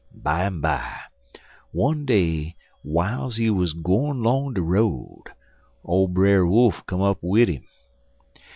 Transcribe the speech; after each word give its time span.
Bimeby, 0.19 0.79
one 1.71 2.07
day 2.07 2.55
wiles 2.83 3.35
he 3.35 3.51
wuz 3.51 3.73
gwine 3.73 4.23
'long 4.23 4.51
de 4.55 4.61
road, 4.63 5.25
old 5.83 6.15
Brer 6.15 6.43
Wolf 6.43 6.83
come 6.87 7.03
up 7.03 7.19
wid 7.21 7.49
'im. 7.51 7.63